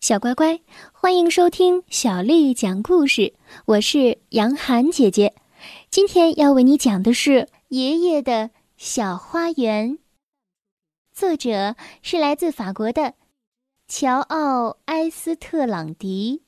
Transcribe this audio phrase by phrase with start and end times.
[0.00, 0.58] 小乖乖，
[0.92, 3.34] 欢迎收听小丽讲故事。
[3.66, 5.34] 我是杨涵姐姐，
[5.90, 7.30] 今天要为你讲的是
[7.68, 9.90] 《爷爷的小花园》。
[11.12, 13.12] 作者是来自法国的
[13.88, 16.44] 乔奥·埃斯特朗迪，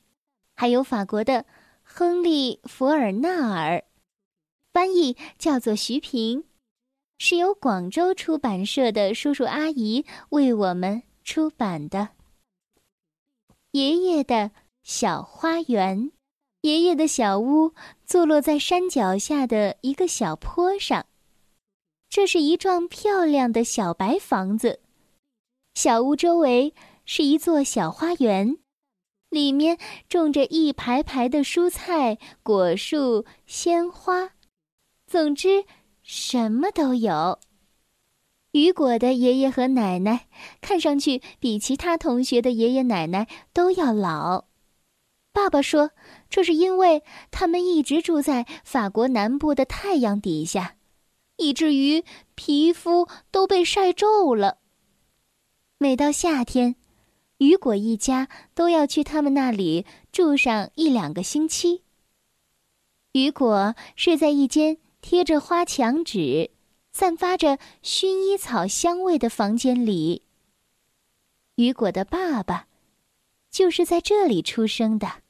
[0.56, 1.44] 还有法国的
[1.82, 3.84] 亨利·福尔纳尔，
[4.72, 6.44] 翻译叫做徐平，
[7.18, 12.08] 是由广州出版社的叔叔阿姨为我们出版的。
[13.72, 14.50] 爷爷的
[14.82, 16.12] 小花园，
[16.60, 17.72] 爷爷的小屋
[18.04, 21.06] 坐落在山脚下的一个小坡上。
[22.10, 24.80] 这是一幢漂亮的小白房子，
[25.74, 26.74] 小屋周围
[27.06, 28.58] 是一座小花园，
[29.30, 34.32] 里面种着一排排的蔬菜、果树、鲜花，
[35.06, 35.64] 总之
[36.02, 37.40] 什么都有。
[38.52, 40.28] 雨果的爷爷和奶奶
[40.60, 44.44] 看上去比其他同学的爷爷奶奶都要老。
[45.32, 45.90] 爸爸说，
[46.28, 50.76] 这是因为他们一直住在法国南部的太阳底下，
[51.38, 54.58] 以至于皮肤都被晒皱了。
[55.78, 56.76] 每到夏天，
[57.38, 61.82] 雨果一家都要去他们那里住上一两个星期。
[63.12, 66.51] 雨果睡在一间贴着花墙纸。
[66.92, 70.22] 散发着薰衣草香味的房间里，
[71.54, 72.68] 雨果的爸爸
[73.50, 75.22] 就是在这里出生的。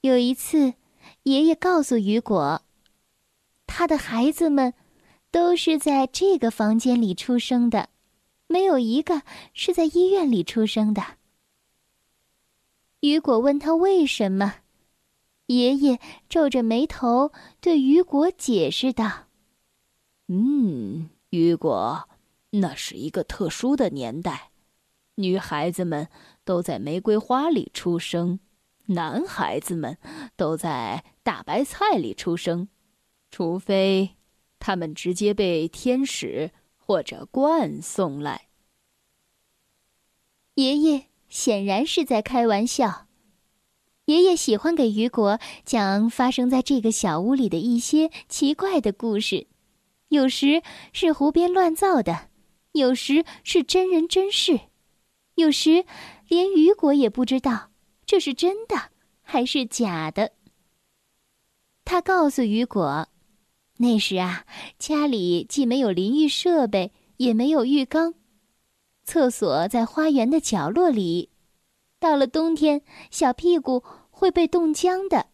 [0.00, 0.74] 有一次，
[1.24, 2.62] 爷爷告诉雨果，
[3.66, 4.72] 他的孩子们
[5.30, 7.90] 都是在这个房间里出生的，
[8.46, 9.20] 没有一个
[9.52, 11.18] 是在医院里出生的。
[13.00, 14.54] 雨果问他为什么，
[15.46, 17.30] 爷爷皱着眉头
[17.60, 19.26] 对雨果解释道。
[20.32, 22.08] 嗯，雨果，
[22.50, 24.52] 那是一个特殊的年代，
[25.16, 26.06] 女孩子们
[26.44, 28.38] 都在玫瑰花里出生，
[28.86, 29.98] 男孩子们
[30.36, 32.68] 都在大白菜里出生，
[33.32, 34.10] 除非
[34.60, 38.46] 他们直接被天使或者鹳送来。
[40.54, 43.08] 爷爷显然是在开玩笑。
[44.04, 49.48] 爷爷喜欢给雨果讲发生在这个小屋里的一些奇怪的故事。
[50.10, 50.62] 有时
[50.92, 52.28] 是胡编乱造的，
[52.72, 54.58] 有时是真人真事，
[55.36, 55.84] 有时
[56.26, 57.70] 连雨果也不知道
[58.04, 58.90] 这是真的
[59.22, 60.32] 还是假的。
[61.84, 63.08] 他告诉雨果，
[63.78, 64.44] 那时啊，
[64.80, 68.14] 家里既没有淋浴设备，也没有浴缸，
[69.04, 71.30] 厕所在花园的角落里。
[72.00, 72.82] 到了冬天，
[73.12, 75.28] 小屁股会被冻僵的，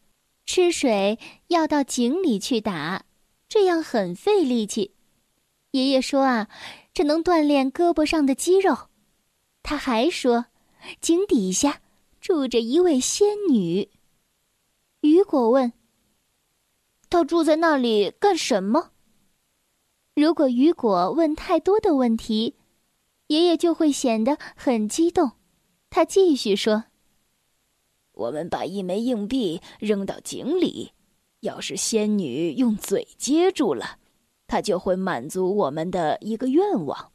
[0.45, 3.06] 吃水要到井里去打。
[3.59, 4.93] 这样很费力气，
[5.71, 6.51] 爷爷说啊，
[6.93, 8.91] 这能锻炼胳膊上的肌肉。
[9.63, 10.45] 他还说，
[11.01, 11.81] 井底下
[12.21, 13.89] 住着一位仙女。
[15.01, 15.73] 雨果问
[17.09, 18.91] ：“她住在那里干什么？”
[20.15, 22.57] 如果雨果问太多的问题，
[23.29, 25.33] 爷爷就会显得很激动。
[25.89, 26.85] 他继续说
[28.13, 30.93] ：“我们把一枚硬币扔到井里。”
[31.47, 33.99] 要是仙女用嘴接住了，
[34.49, 37.13] 她就会满足我们的一个愿望；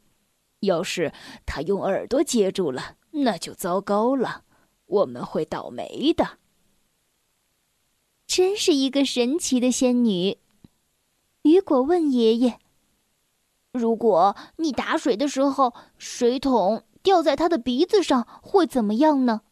[0.60, 1.12] 要是
[1.44, 4.44] 她用耳朵接住了，那就糟糕了，
[4.86, 6.38] 我们会倒霉的。
[8.26, 10.38] 真是一个神奇的仙女。
[11.42, 12.58] 雨果问爷爷
[13.72, 19.42] ：“如果你打水的时候，水桶掉在她的鼻子上，会怎么样呢？”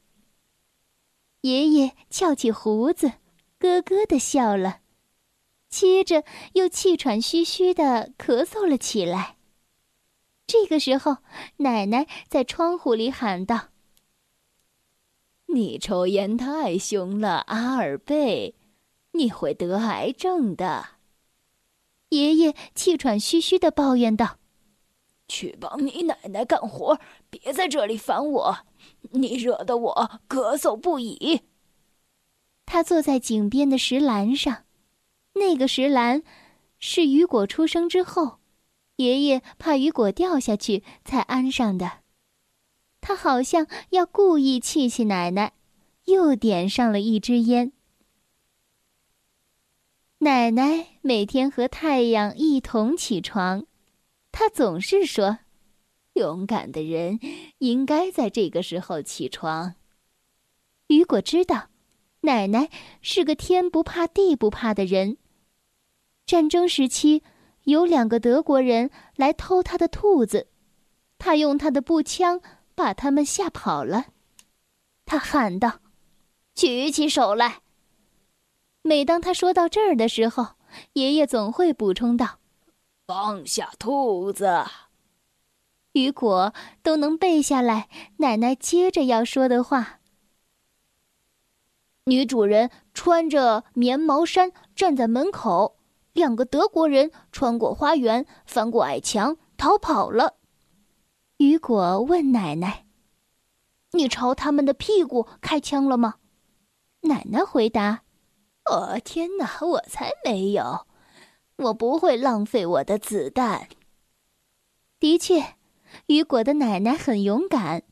[1.42, 3.12] 爷爷翘起胡子。
[3.60, 4.80] 咯咯的笑了，
[5.68, 9.36] 接着又气喘吁吁的咳嗽了起来。
[10.46, 11.18] 这个时候，
[11.58, 13.68] 奶奶在窗户里喊道
[15.52, 18.54] ：“你抽烟太凶了，阿尔贝，
[19.12, 20.86] 你会得癌症的。”
[22.08, 24.38] 爷爷气喘吁吁的抱怨道
[25.28, 28.56] ：“去帮你奶奶干活，别在这里烦我，
[29.10, 31.42] 你惹得我咳嗽不已。”
[32.72, 34.64] 他坐在井边的石栏上，
[35.32, 36.22] 那个石栏
[36.78, 38.38] 是雨果出生之后，
[38.94, 42.02] 爷爷怕雨果掉下去才安上的。
[43.00, 45.54] 他好像要故意气气奶奶，
[46.04, 47.72] 又点上了一支烟。
[50.18, 53.66] 奶奶每天和太阳一同起床，
[54.30, 55.40] 她总是说
[56.14, 57.18] ：“勇敢的人
[57.58, 59.74] 应该在这个时候起床。”
[60.86, 61.66] 雨果知道。
[62.22, 62.68] 奶奶
[63.00, 65.16] 是个天不怕地不怕的人。
[66.26, 67.22] 战争时期，
[67.64, 70.48] 有两个德国人来偷他的兔子，
[71.18, 72.40] 他用他的步枪
[72.74, 74.06] 把他们吓跑了。
[75.06, 75.80] 他喊道
[76.54, 77.62] ：“举起手来！”
[78.82, 80.54] 每当他说到这儿的时候，
[80.92, 82.38] 爷爷总会补充道
[83.06, 84.64] ：“放下兔子。”
[85.92, 87.88] 雨果都能背下来
[88.18, 89.99] 奶奶接着要说的话。
[92.04, 95.76] 女主人穿着棉毛衫站在门口，
[96.12, 100.34] 两个德国人穿过花园，翻过矮墙，逃跑了。
[101.36, 102.86] 雨果问奶奶
[103.92, 106.16] ：“你朝他们的屁股开枪了吗？”
[107.02, 108.02] 奶奶回答
[108.70, 110.86] ：“哦，天哪，我才没有！
[111.56, 113.68] 我不会浪费我的子弹。”
[115.00, 115.54] 的确，
[116.06, 117.84] 雨果的奶奶很勇敢，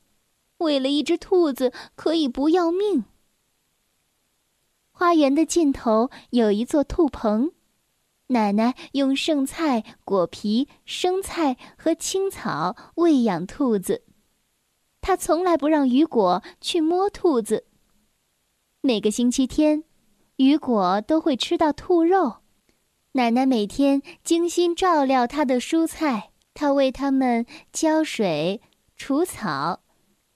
[0.59, 3.05] 为了一只兔子可以不要命。
[4.99, 7.53] 花园的尽头有一座兔棚，
[8.27, 14.03] 奶奶用剩菜、果皮、生菜和青草喂养兔子。
[15.01, 17.69] 她从来不让雨果去摸兔子。
[18.81, 19.85] 每个星期天，
[20.35, 22.39] 雨果都会吃到兔肉。
[23.13, 28.61] 奶奶每天精心照料它的蔬菜，她为它们浇水、
[28.97, 29.85] 除草，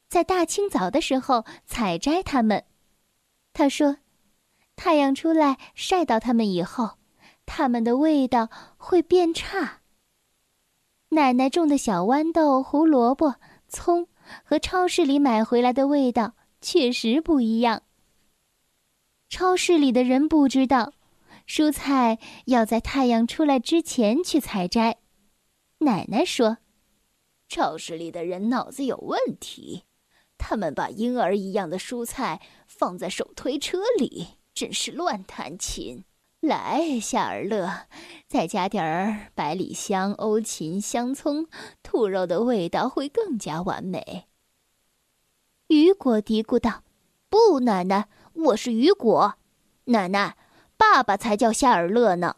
[0.09, 2.65] 在大清早的时候采摘它们。
[3.53, 3.97] 她说。
[4.85, 6.99] 太阳出来晒到它们以后，
[7.47, 9.83] 它们的味道会变差。
[11.11, 13.37] 奶奶种的小豌豆、胡萝卜、
[13.69, 14.09] 葱
[14.43, 17.85] 和超市里买回来的味道确实不一样。
[19.29, 20.95] 超市里的人不知道，
[21.47, 24.99] 蔬菜要在太阳出来之前去采摘。
[25.79, 26.59] 奶奶说
[27.47, 29.85] ：“超市里的人脑子有问题，
[30.37, 36.05] 他们把婴儿一样的蔬菜放在手推车里。”真是乱弹琴！
[36.41, 37.87] 来，夏尔乐，
[38.27, 41.47] 再加点儿百里香、欧芹、香葱，
[41.83, 44.27] 兔肉的味道会更加完美。
[45.69, 46.83] 雨果嘀咕道
[47.31, 49.35] ：“不，奶奶，我是雨果。
[49.85, 50.37] 奶奶，
[50.77, 52.37] 爸爸才叫夏尔乐呢。”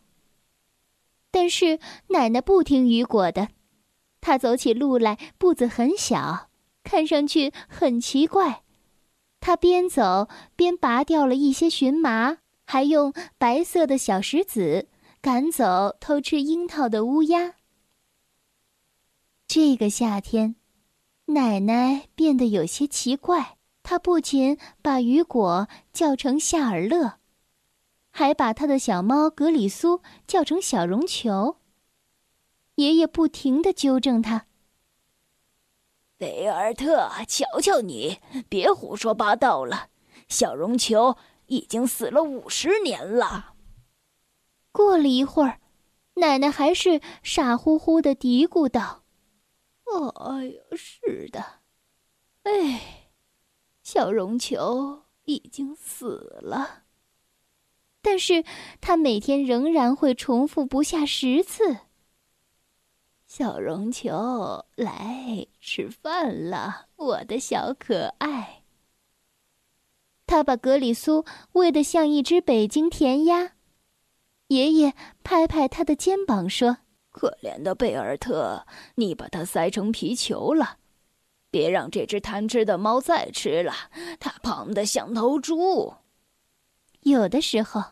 [1.32, 3.48] 但是奶奶不听雨果的，
[4.20, 6.50] 她走起路来步子很小，
[6.84, 8.63] 看上去很奇怪。
[9.46, 10.26] 他边走
[10.56, 14.88] 边拔掉了一些荨麻，还用白色的小石子
[15.20, 17.56] 赶走偷吃樱桃的乌鸦。
[19.46, 20.56] 这个夏天，
[21.26, 23.58] 奶奶变得有些奇怪。
[23.82, 27.18] 她不仅把雨果叫成夏尔乐，
[28.10, 31.58] 还把他的小猫格里苏叫成小绒球。
[32.76, 34.46] 爷爷不停的纠正他。
[36.16, 39.88] 贝尔特，瞧瞧你，别胡说八道了。
[40.28, 41.16] 小绒球
[41.46, 43.54] 已经死了五十年了。
[44.70, 45.60] 过了一会儿，
[46.14, 49.04] 奶奶还是傻乎乎的嘀咕道
[49.84, 51.44] ：“哎呀，是的，
[52.44, 53.10] 哎，
[53.82, 56.84] 小绒球已经死了。
[58.00, 58.44] 但是
[58.80, 61.78] 他每天仍然会重复不下十次。”
[63.36, 68.62] 小绒球，来吃饭了，我的小可爱。
[70.24, 73.54] 他把格里苏喂得像一只北京填鸭。
[74.46, 74.94] 爷爷
[75.24, 76.76] 拍拍他的肩膀说
[77.10, 80.78] ：“可怜的贝尔特，你把它塞成皮球了。
[81.50, 83.72] 别让这只贪吃的猫再吃了，
[84.20, 85.94] 它胖得像头猪。”
[87.02, 87.82] 有的时候，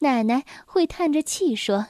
[0.00, 1.86] 奶奶会叹着气说。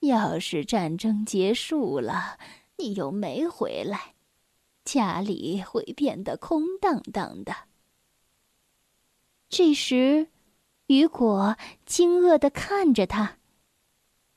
[0.00, 2.38] 要是战争结束了，
[2.76, 4.14] 你又没回来，
[4.84, 7.54] 家里会变得空荡荡的。
[9.48, 10.28] 这时，
[10.86, 13.38] 雨果惊愕的看着他。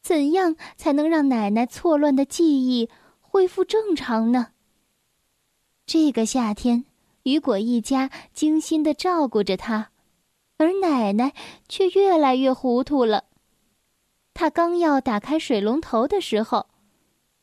[0.02, 2.90] 怎样才能让奶奶错乱的记忆
[3.20, 4.48] 恢复正常呢？
[5.86, 6.86] 这个夏天，
[7.24, 9.92] 雨果一家精心的照顾着他，
[10.58, 11.34] 而奶奶
[11.70, 13.26] 却越来越糊涂了。
[14.34, 16.68] 他刚要打开水龙头的时候，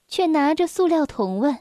[0.08, 1.58] 却拿着塑料桶问：“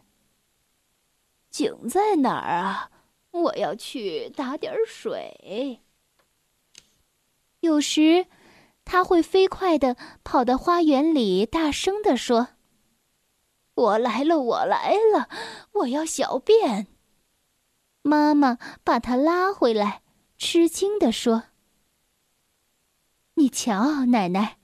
[1.52, 2.90] 井在哪儿啊？
[3.32, 5.82] 我要去打点水。”
[7.60, 8.28] 有时，
[8.86, 12.50] 他会飞快的跑到花园里，大声的说
[13.76, 15.30] ：“我来了，我来了，
[15.74, 16.88] 我要小便。”
[18.02, 20.02] 妈妈把他拉回来，
[20.38, 21.44] 吃惊的说
[23.36, 24.58] ：“你瞧，奶奶。”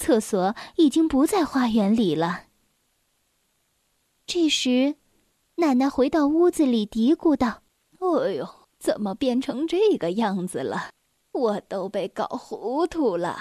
[0.00, 2.44] 厕所已经不在花园里了。
[4.26, 4.96] 这时，
[5.56, 7.62] 奶奶回到屋子里，嘀咕道
[8.00, 10.88] ：“哎呦，怎么变成这个样子了？
[11.32, 13.38] 我都被搞糊涂了。”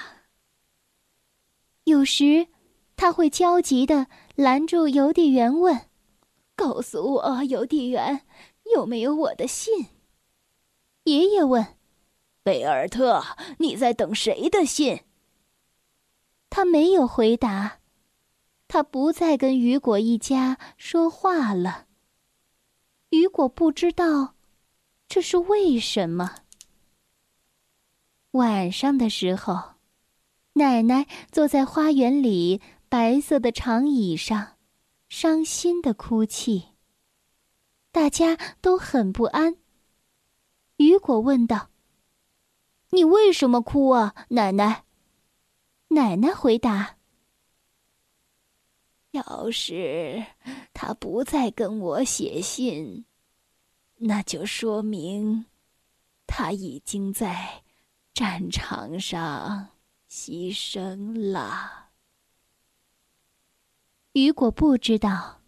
[1.86, 2.48] 有时，
[2.98, 5.88] 他会焦急的拦住邮递员问
[6.58, 8.26] ：“告诉我，邮递员，
[8.76, 9.88] 有没有我的信？
[11.06, 11.66] 爷爷问。
[12.44, 13.24] 贝尔特，
[13.60, 15.04] 你在等谁的信？
[16.50, 17.80] 他没有回答。
[18.68, 21.88] 他不再跟雨果一家说话了。
[23.10, 24.36] 雨果不知道
[25.08, 26.36] 这是为什么。
[28.32, 29.74] 晚上的时候，
[30.54, 34.58] 奶奶坐在花园里白色的长椅上，
[35.08, 36.68] 伤心的哭泣。
[37.92, 39.58] 大家都很不安。
[40.78, 41.72] 雨果问道
[42.92, 44.84] ：“你为什么哭啊，奶奶？”
[45.90, 46.98] 奶奶回答
[49.12, 50.24] ：“要是
[50.74, 53.06] 他不再跟我写信，
[53.96, 55.46] 那就说明
[56.28, 57.64] 他已经在
[58.14, 59.70] 战场上
[60.10, 61.90] 牺牲了。”
[64.14, 65.42] 雨果不知道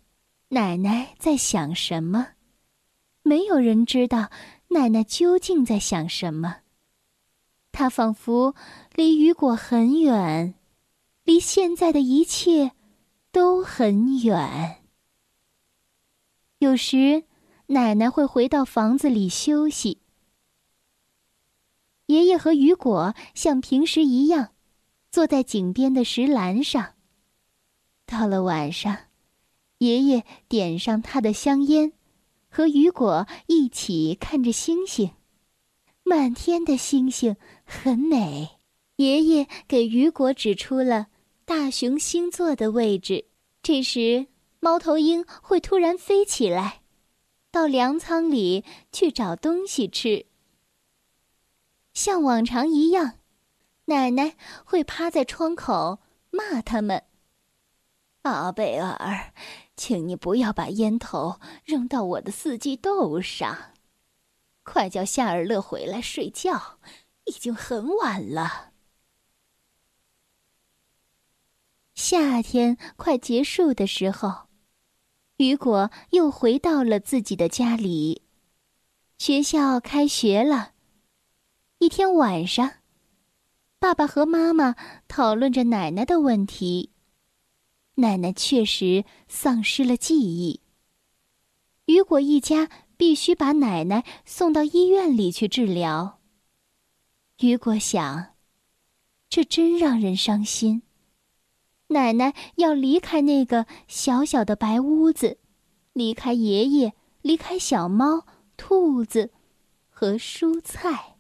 [0.50, 2.30] 奶奶在想什么，
[3.22, 4.32] 没有人知道
[4.70, 6.62] 奶奶究竟在想什么。
[7.72, 8.54] 他仿佛
[8.94, 10.54] 离雨果很远，
[11.24, 12.72] 离现在的一切
[13.32, 14.84] 都很远。
[16.60, 17.24] 有时，
[17.68, 20.00] 奶奶会回到房子里休息。
[22.08, 24.52] 爷爷和雨果像平时一样，
[25.10, 26.96] 坐在井边的石栏上。
[28.06, 28.98] 到了晚上，
[29.78, 31.94] 爷爷点上他的香烟，
[32.50, 35.12] 和雨果一起看着星星。
[36.04, 38.61] 满天的星星很美。
[39.02, 41.08] 爷爷给雨果指出了
[41.44, 43.26] 大熊星座的位置。
[43.64, 44.28] 这时，
[44.60, 46.82] 猫头鹰会突然飞起来，
[47.50, 50.28] 到粮仓里去找东西吃。
[51.94, 53.20] 像往常一样，
[53.86, 57.04] 奶奶会趴在窗口骂他们
[58.22, 59.34] ：“阿贝尔，
[59.76, 63.74] 请你不要把烟头扔到我的四季豆上。”
[64.64, 66.78] 快叫夏尔勒回来睡觉，
[67.26, 68.71] 已经很晚了。
[72.02, 74.48] 夏天快结束的时候，
[75.38, 78.24] 雨果又回到了自己的家里。
[79.20, 80.72] 学校开学了。
[81.78, 82.72] 一天晚上，
[83.78, 84.76] 爸爸和妈妈
[85.08, 86.90] 讨论着奶奶的问题。
[87.98, 90.62] 奶奶确实丧失了记忆。
[91.86, 92.68] 雨果一家。
[92.98, 96.20] 必须把奶奶送到医院里去治疗。
[97.40, 98.36] 雨果想，
[99.28, 100.84] 这真让人伤心。
[101.92, 105.38] 奶奶要离开那个小小的白屋子，
[105.94, 108.26] 离开爷爷，离开小猫、
[108.58, 109.32] 兔子
[109.90, 111.18] 和蔬菜。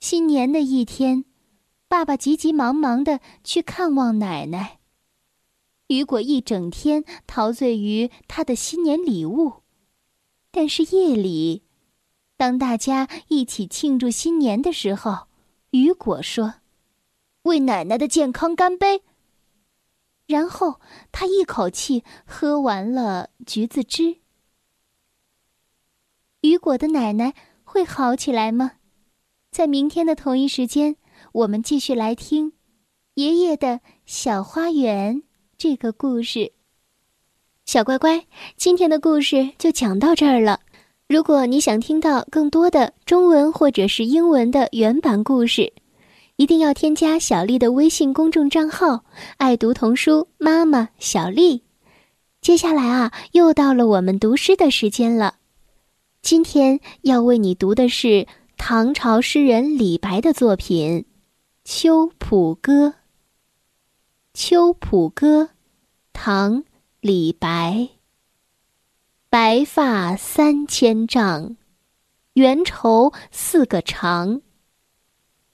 [0.00, 1.24] 新年的一天，
[1.88, 4.78] 爸爸急急忙忙的去看望奶奶。
[5.88, 9.62] 雨果一整天陶醉于他的新年礼物，
[10.50, 11.64] 但是夜里，
[12.36, 15.28] 当大家一起庆祝新年的时候，
[15.70, 16.54] 雨果说
[17.42, 19.02] ：“为奶奶的健康干杯。”
[20.26, 20.80] 然后
[21.10, 24.18] 他一口气喝完了橘子汁。
[26.42, 28.72] 雨果的奶奶会好起来吗？
[29.50, 30.96] 在明天的同一时间，
[31.32, 32.52] 我们继续来听
[33.14, 35.22] 爷爷的小花园。
[35.56, 36.52] 这个故事，
[37.64, 38.26] 小乖乖，
[38.56, 40.60] 今天的故事就讲到这儿了。
[41.08, 45.72] 如果你想听到更多的中文或者是英文的原版故事，
[46.38, 49.04] 一定要添加小丽的微信公众账号
[49.38, 51.64] “爱读童书妈妈小丽”。
[52.40, 55.34] 接下来啊，又到了我们读诗的时间了。
[56.22, 61.00] 今天要为你读的是唐朝诗人李白的作品
[61.64, 62.86] 《秋浦歌》。
[64.32, 65.42] 《秋浦歌》，
[66.12, 66.62] 唐·
[67.00, 67.88] 李白。
[69.28, 71.56] 白发三千丈，
[72.34, 74.40] 缘愁似个长。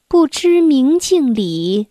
[0.06, 1.88] 不知明镜里，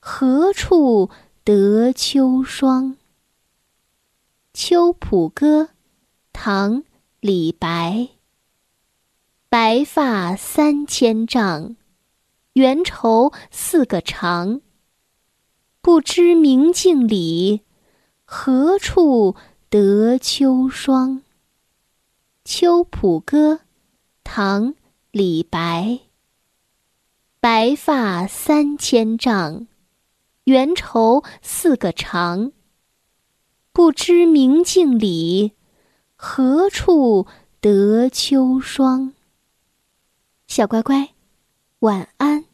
[0.00, 1.10] 何处
[1.44, 2.92] 得秋霜？
[4.52, 5.62] 《秋浦歌》，
[6.32, 6.82] 唐·
[7.20, 8.08] 李白。
[9.48, 11.76] 白发三千丈，
[12.54, 14.60] 缘愁似个长。
[15.80, 17.60] 不知明镜里，
[18.24, 19.36] 何处
[19.68, 21.18] 得秋霜？
[22.44, 23.54] 《秋浦歌》，
[24.24, 24.72] 唐·
[25.10, 26.00] 李白。
[27.42, 29.66] 白发三千丈，
[30.44, 32.52] 缘愁似个长。
[33.72, 35.50] 不知明镜里，
[36.14, 37.26] 何处
[37.60, 39.14] 得秋霜？
[40.46, 41.14] 小乖乖，
[41.80, 42.44] 晚安。